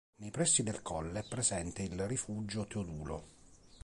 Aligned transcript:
Nei 0.15 0.31
pressi 0.31 0.63
del 0.63 0.81
colle 0.81 1.19
è 1.19 1.27
presente 1.27 1.83
il 1.83 2.07
rifugio 2.07 2.65
Teodulo. 2.65 3.23